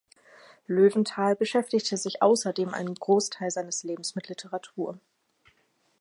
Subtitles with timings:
[0.65, 4.99] Löwenthal beschäftigte sich außerdem einen Großteil seines Lebens mit Literatur.